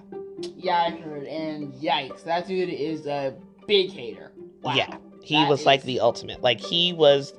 [0.57, 1.25] Yeah, I heard.
[1.25, 3.35] And yikes, that dude is a
[3.67, 4.33] big hater.
[4.63, 4.75] Wow.
[4.75, 4.97] Yeah.
[5.23, 6.43] He That was like the ultimate.
[6.43, 7.35] Like he was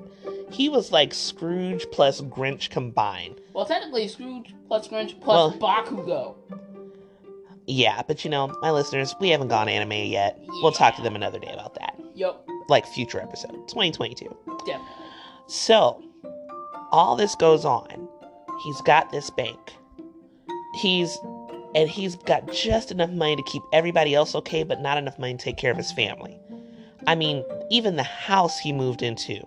[0.50, 3.40] he was like Scrooge plus Grinch combined.
[3.52, 6.36] Well, technically, Scrooge plus Grinch plus Bakugo.
[7.66, 10.38] Yeah, but you know, my listeners, we haven't gone anime yet.
[10.62, 11.98] We'll talk to them another day about that.
[12.14, 12.46] Yep.
[12.68, 14.26] Like future episode, 2022.
[14.66, 14.86] definitely.
[15.46, 16.02] So,
[16.94, 18.08] all this goes on.
[18.62, 19.58] He's got this bank.
[20.80, 21.18] He's
[21.74, 25.34] and he's got just enough money to keep everybody else okay, but not enough money
[25.34, 26.38] to take care of his family.
[27.08, 29.40] I mean, even the house he moved into,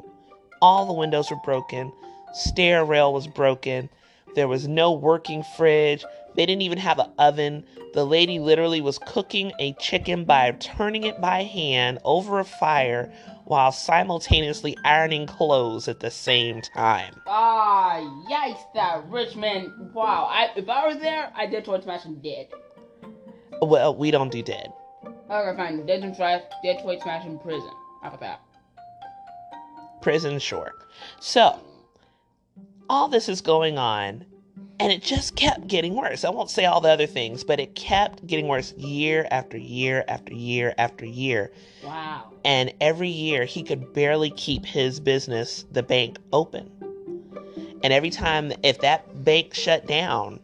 [0.62, 1.94] all the windows were broken,
[2.34, 3.90] stair rail was broken,
[4.36, 6.04] there was no working fridge,
[6.36, 7.64] they didn't even have an oven.
[7.94, 13.10] The lady literally was cooking a chicken by turning it by hand over a fire
[13.48, 17.16] while simultaneously ironing clothes at the same time.
[17.28, 19.92] Ah, yikes, that rich man.
[19.94, 22.50] Wow, I, if I were there, I'd did toy smash him dead.
[23.62, 24.74] Well, we don't do dead.
[25.32, 25.86] Okay, fine.
[25.86, 27.72] Dead and trash, dead toy smash in prison.
[28.04, 28.42] How about that?
[30.02, 30.74] Prison, sure.
[31.22, 31.58] So,
[32.90, 34.26] all this is going on,
[34.80, 36.24] and it just kept getting worse.
[36.24, 40.06] I won't say all the other things, but it kept getting worse year after year
[40.08, 41.52] after year after year.
[41.84, 42.32] Wow.
[42.46, 46.72] And every year, he could barely keep his business, the bank, open.
[47.84, 50.40] And every time, if that bank shut down,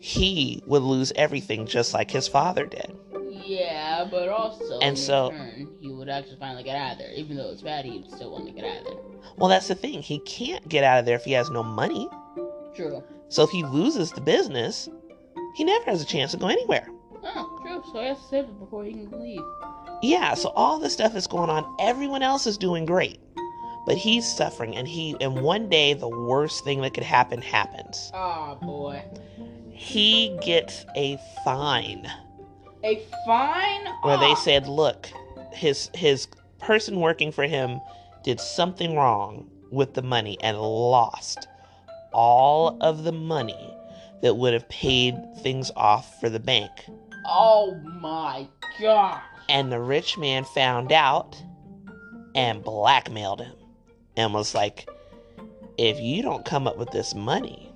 [0.00, 2.96] he would lose everything just like his father did.
[3.44, 7.12] Yeah, but also And in so- return, he would actually finally get out of there.
[7.14, 8.96] Even though it's bad, he would still want to get out of there.
[9.36, 10.02] Well, that's the thing.
[10.02, 12.08] He can't get out of there if he has no money.
[12.74, 13.02] True.
[13.28, 14.88] So if he loses the business,
[15.54, 16.88] he never has a chance to go anywhere.
[17.22, 17.82] Oh, true.
[17.92, 19.42] So he has to save it before he can leave.
[20.02, 21.76] Yeah, so all this stuff is going on.
[21.80, 23.20] Everyone else is doing great.
[23.86, 28.10] But he's suffering and he and one day the worst thing that could happen happens.
[28.14, 29.02] Oh boy.
[29.70, 32.06] He gets a fine
[32.84, 33.86] A fine?
[34.02, 34.34] where they Ah.
[34.34, 35.08] said, "Look,
[35.52, 37.80] his his person working for him
[38.24, 41.48] did something wrong with the money and lost
[42.12, 43.74] all of the money
[44.22, 46.70] that would have paid things off for the bank
[47.30, 48.48] Oh my
[48.80, 49.22] gosh.
[49.50, 51.40] And the rich man found out
[52.34, 53.54] and blackmailed him
[54.16, 54.88] and was like,
[55.76, 57.70] if you don't come up with this money,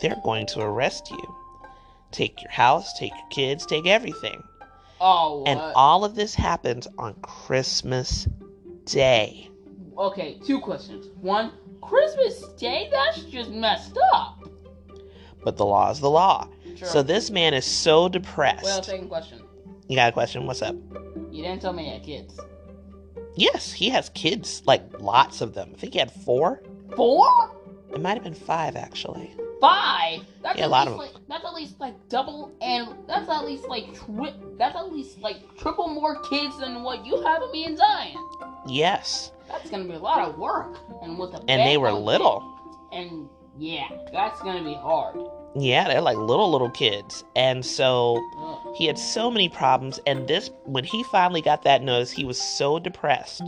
[0.00, 1.34] they're going to arrest you.
[2.10, 4.42] Take your house, take your kids, take everything.
[5.00, 5.72] Oh, And what?
[5.74, 8.28] all of this happens on Christmas
[8.84, 9.48] Day.
[9.98, 11.06] Okay, two questions.
[11.20, 12.88] One, Christmas Day?
[12.92, 14.48] That's just messed up.
[15.44, 16.48] But the law is the law.
[16.76, 16.88] Sure.
[16.88, 18.64] So this man is so depressed.
[18.64, 19.40] well, second question.
[19.88, 20.46] you got a question?
[20.46, 20.76] What's up?
[21.30, 22.38] You didn't tell me you had kids.
[23.34, 25.70] Yes, he has kids, like lots of them.
[25.74, 26.62] I think he had four.
[26.94, 27.26] Four?
[27.92, 29.34] It might have been five, actually.
[29.60, 30.20] Five?
[30.42, 30.98] That's Yeah, a lot of 'em.
[30.98, 35.20] like that's at least like double and that's at least like tri- that's at least
[35.20, 38.16] like triple more kids than what you have of me and Zion.
[38.66, 39.32] Yes.
[39.48, 40.78] That's gonna be a lot of work.
[41.02, 42.42] And with the And they were little.
[42.92, 45.18] And yeah, that's gonna be hard.
[45.54, 47.24] Yeah, they're like little, little kids.
[47.36, 48.74] And so Ugh.
[48.74, 50.00] he had so many problems.
[50.06, 53.42] And this, when he finally got that notice, he was so depressed.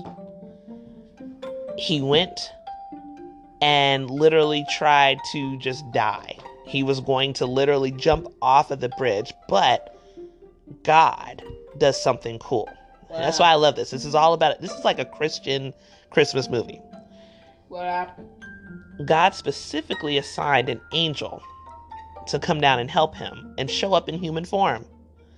[1.79, 2.39] He went
[3.63, 6.37] and literally tried to just die.
[6.67, 9.99] He was going to literally jump off of the bridge, but
[10.83, 11.43] God
[11.79, 12.69] does something cool.
[13.19, 13.91] That's why I love this.
[13.91, 14.61] This is all about it.
[14.61, 15.73] This is like a Christian
[16.11, 16.81] Christmas movie.
[17.69, 18.29] What happened?
[19.05, 21.43] God specifically assigned an angel
[22.29, 24.85] to come down and help him and show up in human form.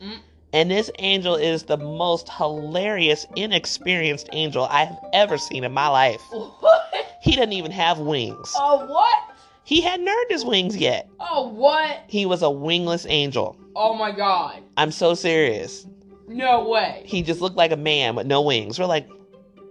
[0.01, 0.19] Mm.
[0.53, 5.89] And this angel is the most hilarious, inexperienced angel I have ever seen in my
[5.89, 6.23] life.
[6.31, 6.83] What?
[7.23, 8.53] He doesn't even have wings.
[8.57, 9.37] Oh what?
[9.65, 11.09] He hadn't earned his wings yet.
[11.19, 12.05] Oh what?
[12.07, 13.57] He was a wingless angel.
[13.75, 14.63] Oh my god.
[14.77, 15.87] I'm so serious.
[16.29, 17.03] No way.
[17.05, 18.79] He just looked like a man with no wings.
[18.79, 19.09] We're like,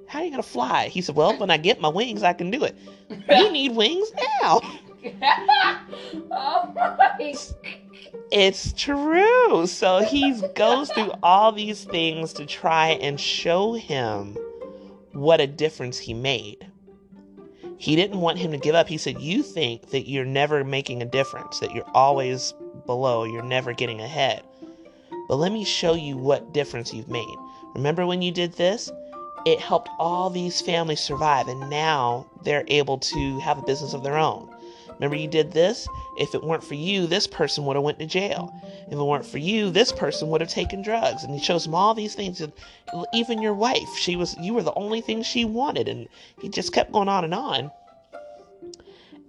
[0.08, 0.88] how are you to fly?
[0.88, 2.76] He said, well, when I get my wings, I can do it.
[3.30, 4.62] You need wings now.
[6.32, 7.34] oh my
[8.32, 9.68] It's true.
[9.68, 14.38] So he goes through all these things to try and show him
[15.12, 16.68] what a difference he made.
[17.78, 18.88] He didn't want him to give up.
[18.88, 22.54] He said, You think that you're never making a difference, that you're always
[22.86, 24.44] below, you're never getting ahead.
[25.28, 27.36] But let me show you what difference you've made.
[27.74, 28.92] Remember when you did this?
[29.46, 34.04] It helped all these families survive, and now they're able to have a business of
[34.04, 34.50] their own.
[34.96, 35.88] Remember you did this?
[36.18, 38.54] If it weren't for you, this person would have went to jail.
[38.88, 41.24] If it weren't for you, this person would have taken drugs.
[41.24, 42.40] And he shows him all these things.
[42.40, 42.54] And
[43.14, 45.90] even your wife, she was you were the only thing she wanted.
[45.90, 46.08] And
[46.42, 47.72] he just kept going on and on.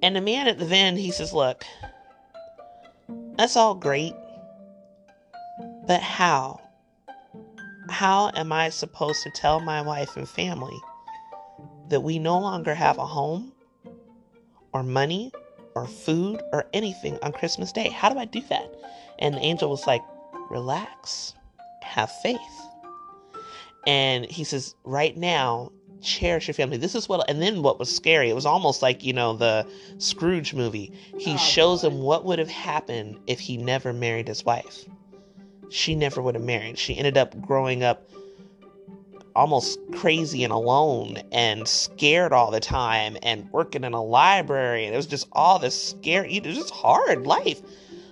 [0.02, 1.64] And the man at the end, he says, Look,
[3.36, 4.14] that's all great.
[5.86, 6.60] But how?
[7.88, 10.76] How am I supposed to tell my wife and family
[11.88, 13.52] that we no longer have a home
[14.72, 15.30] or money
[15.74, 17.88] or food or anything on Christmas Day?
[17.90, 18.74] How do I do that?
[19.20, 20.02] And the angel was like,
[20.50, 21.34] Relax,
[21.82, 22.38] have faith.
[23.86, 25.70] And he says, Right now,
[26.02, 26.76] cherish your family.
[26.76, 29.66] This is what, and then what was scary, it was almost like, you know, the
[29.98, 30.92] Scrooge movie.
[31.18, 31.88] He Oh, shows boy.
[31.88, 34.84] him what would have happened if he never married his wife.
[35.68, 36.78] She never would have married.
[36.78, 38.08] She ended up growing up
[39.36, 44.86] almost crazy and alone and scared all the time and working in a library.
[44.86, 47.60] And it was just all this scary, it was just hard life.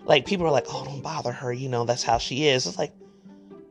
[0.04, 1.52] Like people were like, oh, don't bother her.
[1.52, 2.66] You know, that's how she is.
[2.66, 2.92] It's like,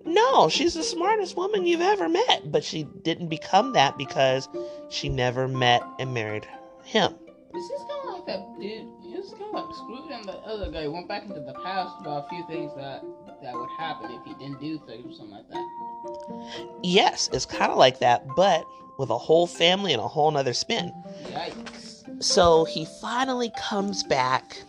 [0.03, 2.51] no, she's the smartest woman you've ever met.
[2.51, 4.49] But she didn't become that because
[4.89, 6.47] she never met and married
[6.83, 7.13] him.
[7.53, 8.87] This is kind of like that dude.
[9.23, 12.25] It's kind of like Scrooge and the other guy went back into the past about
[12.25, 13.01] a few things that
[13.41, 16.79] that would happen if he didn't do things or something like that.
[16.83, 18.65] Yes, it's kind of like that, but
[18.99, 20.91] with a whole family and a whole nother spin.
[21.27, 22.21] Yikes.
[22.21, 24.61] So he finally comes back.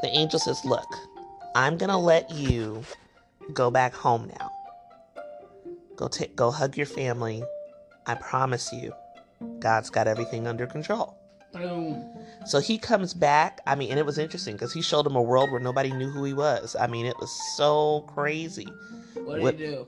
[0.00, 0.88] The angel says, Look,
[1.54, 2.84] I'm going to let you
[3.52, 4.50] go back home now.
[5.96, 7.44] Go take go hug your family.
[8.06, 8.94] I promise you,
[9.58, 11.18] God's got everything under control.
[11.54, 12.04] Boom.
[12.46, 13.60] So he comes back.
[13.66, 16.10] I mean, and it was interesting because he showed him a world where nobody knew
[16.10, 16.76] who he was.
[16.78, 18.66] I mean, it was so crazy.
[19.14, 19.86] What did What- he do?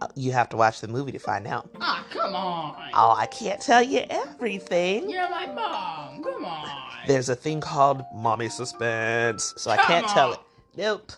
[0.00, 1.70] Uh, You have to watch the movie to find out.
[1.80, 2.74] Ah, come on.
[2.92, 5.08] Oh, I can't tell you everything.
[5.08, 6.22] You're my mom.
[6.24, 6.68] Come on.
[7.06, 10.40] There's a thing called mommy suspense, so I can't tell it.
[10.76, 11.12] Nope.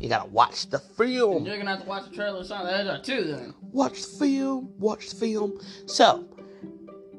[0.00, 1.46] You gotta watch the film.
[1.46, 3.54] You're gonna have to watch the trailer or something like that too then.
[3.72, 4.70] Watch the film.
[4.78, 5.58] Watch the film.
[5.86, 6.26] So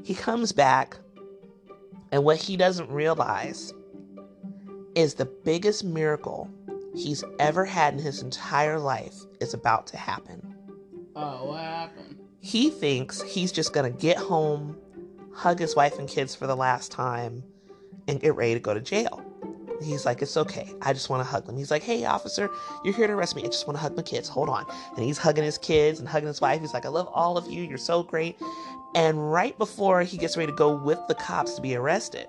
[0.03, 0.97] he comes back,
[2.11, 3.73] and what he doesn't realize
[4.95, 6.49] is the biggest miracle
[6.95, 10.55] he's ever had in his entire life is about to happen.
[11.15, 12.17] Oh, what happened?
[12.39, 14.77] He thinks he's just gonna get home,
[15.33, 17.43] hug his wife and kids for the last time,
[18.07, 19.23] and get ready to go to jail.
[19.81, 20.73] He's like, it's okay.
[20.81, 21.55] I just want to hug them.
[21.55, 22.49] He's like, hey, officer,
[22.83, 23.43] you're here to arrest me.
[23.43, 24.27] I just want to hug my kids.
[24.27, 24.65] Hold on.
[24.95, 26.61] And he's hugging his kids and hugging his wife.
[26.61, 27.61] He's like, I love all of you.
[27.63, 28.37] You're so great.
[28.97, 32.25] And right before he gets ready to go with the cops to be arrested,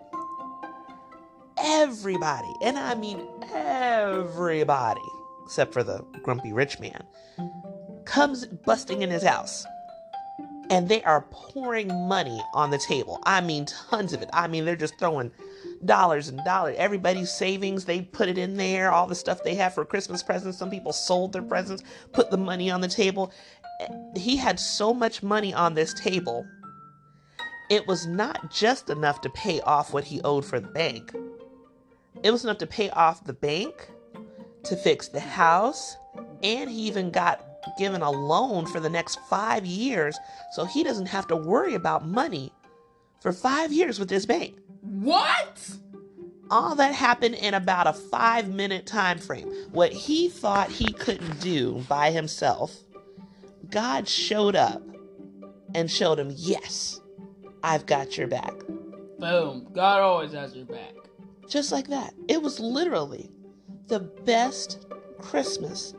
[1.59, 5.01] everybody, and I mean everybody,
[5.47, 7.03] except for the grumpy rich man,
[8.05, 9.65] comes busting in his house.
[10.69, 13.19] And they are pouring money on the table.
[13.25, 14.29] I mean, tons of it.
[14.35, 15.31] I mean, they're just throwing
[15.87, 16.77] dollars and dollars.
[16.79, 18.93] Everybody's savings, they put it in there.
[18.93, 20.59] All the stuff they have for Christmas presents.
[20.59, 23.33] Some people sold their presents, put the money on the table.
[23.81, 26.47] Eh, he had so much money on this table,
[27.69, 31.15] it was not just enough to pay off what he owed for the bank.
[32.23, 33.91] It was enough to pay off the bank,
[34.65, 35.97] to fix the house,
[36.43, 37.45] and he even got
[37.79, 40.19] given a loan for the next five years
[40.53, 42.53] so he doesn't have to worry about money
[43.21, 44.57] for five years with this bank.
[44.81, 45.71] What?
[46.51, 49.53] All that happened in about a five minute time frame.
[49.71, 52.75] What he thought he couldn't do by himself,
[53.69, 54.83] God showed up
[55.75, 57.01] and showed him, yes,
[57.63, 58.55] I've got your back.
[59.19, 59.67] Boom.
[59.73, 60.95] God always has your back.
[61.49, 62.15] Just like that.
[62.29, 63.31] It was literally
[63.89, 64.87] the best
[65.21, 65.95] Christmas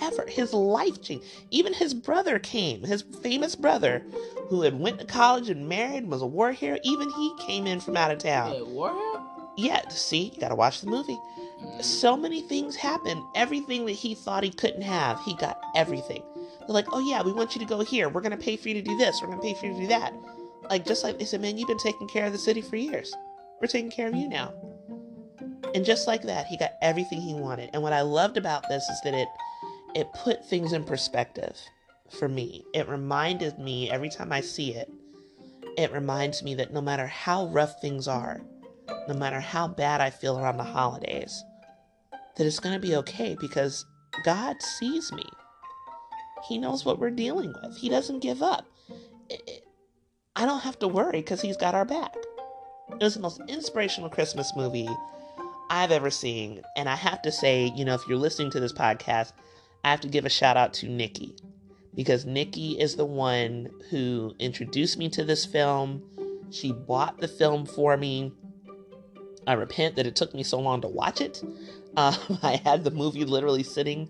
[0.00, 0.24] ever.
[0.28, 1.24] His life changed.
[1.50, 4.04] Even his brother came, his famous brother,
[4.48, 6.78] who had went to college and married, and was a war hero.
[6.84, 8.52] Even he came in from out of town.
[8.52, 9.22] Wait, what?
[9.56, 11.18] Yeah, see, you gotta watch the movie.
[11.60, 11.82] Mm.
[11.82, 13.22] So many things happened.
[13.34, 16.22] Everything that he thought he couldn't have, he got everything.
[16.60, 18.08] They're like, oh yeah, we want you to go here.
[18.08, 19.20] We're gonna pay for you to do this.
[19.20, 20.12] We're gonna pay for you to do that.
[20.70, 23.14] Like just like they said, man, you've been taking care of the city for years.
[23.60, 24.52] We're taking care of you now.
[25.74, 27.70] And just like that, he got everything he wanted.
[27.72, 29.28] And what I loved about this is that it
[29.94, 31.56] it put things in perspective
[32.10, 32.64] for me.
[32.74, 34.90] It reminded me every time I see it,
[35.76, 38.40] it reminds me that no matter how rough things are,
[39.06, 41.42] no matter how bad I feel around the holidays,
[42.36, 43.84] that it's going to be okay because
[44.24, 45.24] God sees me.
[46.48, 47.76] He knows what we're dealing with.
[47.76, 48.66] He doesn't give up.
[50.38, 52.14] I don't have to worry because He's got our back.
[52.92, 54.88] It was the most inspirational Christmas movie
[55.68, 56.62] I've ever seen.
[56.76, 59.32] And I have to say, you know, if you're listening to this podcast,
[59.82, 61.34] I have to give a shout out to Nikki
[61.96, 66.04] because Nikki is the one who introduced me to this film.
[66.50, 68.32] She bought the film for me.
[69.48, 71.42] I repent that it took me so long to watch it.
[71.96, 72.14] Um,
[72.44, 74.08] I had the movie literally sitting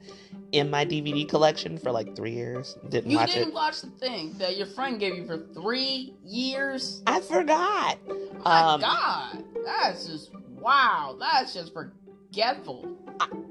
[0.53, 2.77] in my DVD collection for like three years.
[2.89, 3.13] Didn't watch.
[3.13, 3.55] you watch didn't it.
[3.55, 7.03] watch the thing that your friend gave you for three years.
[7.07, 7.99] I forgot.
[8.45, 11.17] My Um, God, that's just wow.
[11.21, 12.97] That's just forgetful.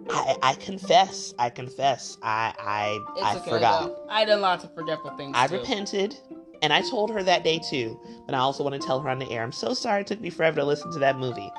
[0.10, 1.34] I, I confess.
[1.38, 2.18] I confess.
[2.24, 3.88] I I It's I okay forgot.
[3.90, 4.06] though.
[4.10, 5.34] I did lots of forgetful things.
[5.38, 5.58] I too.
[5.60, 6.16] repented,
[6.62, 8.00] and I told her that day too.
[8.26, 9.44] But I also want to tell her on the air.
[9.44, 11.52] I'm so sorry it took me forever to listen to that movie.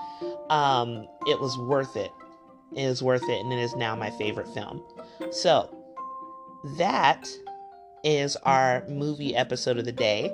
[0.51, 2.11] Um, it was worth it.
[2.77, 4.83] Is worth it, and it is now my favorite film.
[5.31, 5.75] So
[6.77, 7.27] that
[8.05, 10.33] is our movie episode of the day.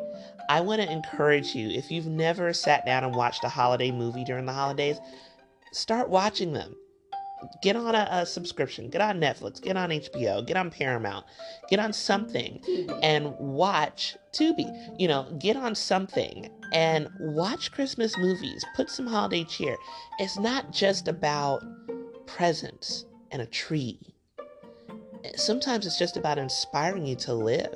[0.49, 4.25] I want to encourage you if you've never sat down and watched a holiday movie
[4.25, 4.99] during the holidays,
[5.73, 6.75] start watching them.
[7.63, 11.27] Get on a, a subscription, get on Netflix, get on HBO, get on Paramount,
[11.69, 12.59] get on something
[13.03, 14.67] and watch Tubi.
[14.99, 18.65] You know, get on something and watch Christmas movies.
[18.75, 19.77] Put some holiday cheer.
[20.19, 21.63] It's not just about
[22.27, 24.15] presents and a tree.
[25.37, 27.75] Sometimes it's just about inspiring you to live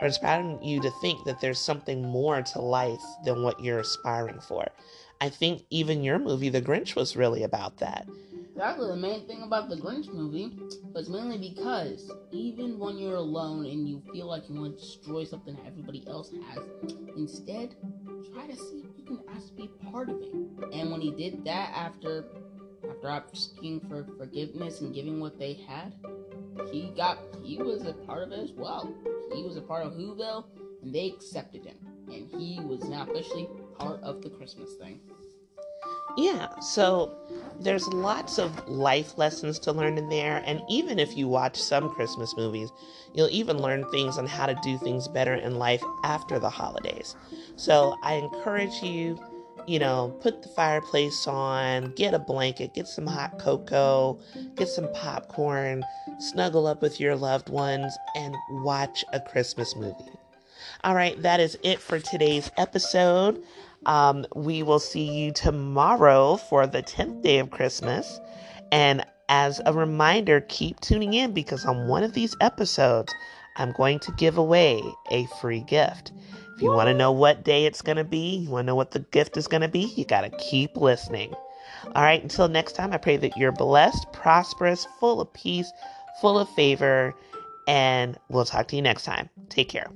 [0.00, 4.40] or inspiring you to think that there's something more to life than what you're aspiring
[4.40, 4.66] for.
[5.20, 8.08] I think even your movie, The Grinch, was really about that.
[8.54, 8.86] Exactly.
[8.86, 10.56] The main thing about the Grinch movie
[10.92, 15.24] was mainly because even when you're alone and you feel like you want to destroy
[15.24, 16.62] something that everybody else has,
[17.16, 17.74] instead
[18.32, 20.32] try to see if you can actually be part of it.
[20.72, 22.26] And when he did that after
[22.90, 25.92] after asking for forgiveness and giving what they had,
[26.70, 28.92] he got he was a part of it as well.
[29.34, 30.44] He was a part of Whoville
[30.82, 31.76] and they accepted him.
[32.08, 35.00] And he was now officially part of the Christmas thing.
[36.16, 37.16] Yeah, so
[37.58, 40.42] there's lots of life lessons to learn in there.
[40.46, 42.70] And even if you watch some Christmas movies,
[43.14, 47.16] you'll even learn things on how to do things better in life after the holidays.
[47.56, 49.18] So I encourage you,
[49.66, 54.18] you know, put the fireplace on, get a blanket, get some hot cocoa,
[54.56, 55.84] get some popcorn,
[56.18, 60.18] snuggle up with your loved ones, and watch a Christmas movie.
[60.82, 63.42] All right, that is it for today's episode.
[63.86, 68.20] Um, we will see you tomorrow for the 10th day of Christmas.
[68.72, 73.14] And as a reminder, keep tuning in because on one of these episodes,
[73.56, 76.12] I'm going to give away a free gift.
[76.54, 78.76] If you want to know what day it's going to be, you want to know
[78.76, 81.34] what the gift is going to be, you got to keep listening.
[81.94, 85.72] All right, until next time, I pray that you're blessed, prosperous, full of peace,
[86.20, 87.14] full of favor,
[87.66, 89.28] and we'll talk to you next time.
[89.48, 89.90] Take care.